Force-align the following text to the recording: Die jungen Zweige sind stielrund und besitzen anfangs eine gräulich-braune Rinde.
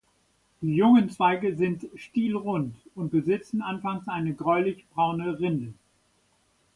Die 0.61 0.75
jungen 0.77 1.11
Zweige 1.11 1.55
sind 1.55 1.85
stielrund 1.95 2.75
und 2.95 3.11
besitzen 3.11 3.61
anfangs 3.61 4.07
eine 4.07 4.33
gräulich-braune 4.33 5.37
Rinde. 5.37 5.75